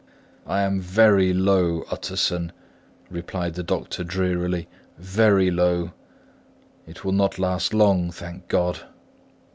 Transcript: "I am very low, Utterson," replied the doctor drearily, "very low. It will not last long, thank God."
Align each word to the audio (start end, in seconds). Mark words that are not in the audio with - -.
"I 0.47 0.61
am 0.61 0.79
very 0.81 1.31
low, 1.31 1.83
Utterson," 1.91 2.51
replied 3.11 3.53
the 3.53 3.61
doctor 3.61 4.03
drearily, 4.03 4.67
"very 4.97 5.51
low. 5.51 5.91
It 6.87 7.05
will 7.05 7.11
not 7.11 7.37
last 7.37 7.71
long, 7.71 8.09
thank 8.09 8.47
God." 8.47 8.79